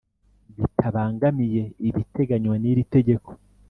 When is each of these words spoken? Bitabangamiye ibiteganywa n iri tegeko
Bitabangamiye 0.57 1.63
ibiteganywa 1.87 2.55
n 2.61 2.63
iri 2.71 2.83
tegeko 2.93 3.29